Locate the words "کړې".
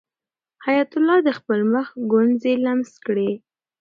3.05-3.31